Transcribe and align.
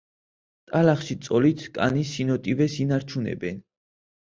ტალახში 0.71 1.19
წოლით 1.29 1.63
კანის 1.77 2.17
სინოტივეს 2.17 2.83
ინარჩუნებენ. 2.89 3.67